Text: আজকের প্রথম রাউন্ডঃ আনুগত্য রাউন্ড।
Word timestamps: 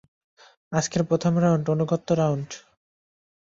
আজকের 0.71 1.01
প্রথম 1.09 1.33
রাউন্ডঃ 1.37 1.69
আনুগত্য 1.75 2.09
রাউন্ড। 2.13 2.49